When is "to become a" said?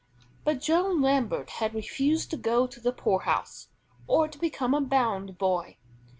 4.27-4.81